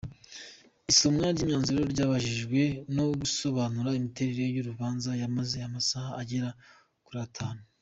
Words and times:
Isomwa 0.91 1.25
ry’imyanzuro 1.35 1.81
ryabanjirijwe 1.93 2.61
no 2.95 3.05
gusobanura 3.21 3.97
imiterere 3.99 4.43
y’urubanza 4.55 5.09
yamaze 5.21 5.57
amasaha 5.67 6.09
agera 6.21 6.49
kuri 7.05 7.19
atanu. 7.27 7.61